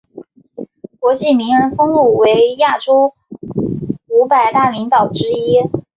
[0.99, 3.13] 国际名人录封为亚洲
[4.07, 5.59] 五百大领导者之一。